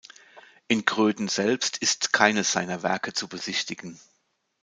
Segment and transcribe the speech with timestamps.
[0.67, 3.99] In Gröden selbst ist keines seiner Werke zu besichtigen.